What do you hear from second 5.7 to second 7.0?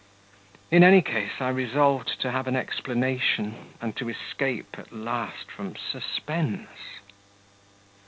suspense.